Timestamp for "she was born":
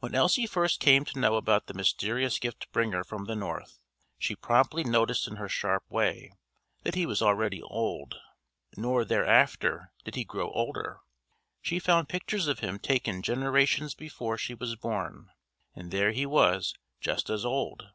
14.36-15.30